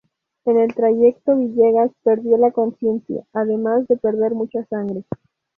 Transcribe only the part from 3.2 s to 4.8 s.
además de perder mucha